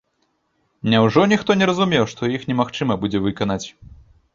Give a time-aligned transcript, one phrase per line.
[0.93, 3.65] Няўжо ніхто не разумеў, што іх немагчыма будзе выканаць?